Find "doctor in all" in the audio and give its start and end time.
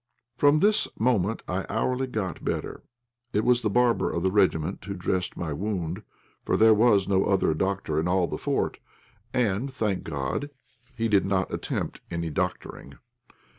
7.53-8.25